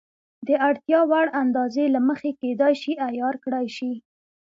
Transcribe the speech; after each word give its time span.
د 0.47 0.49
اړتیا 0.67 0.99
وړ 1.11 1.27
اندازې 1.43 1.85
له 1.95 1.99
مخې 2.07 2.31
کېدای 2.41 2.73
شي 2.81 2.93
عیار 3.07 3.35
کړای 3.43 3.67
شي. 3.77 3.91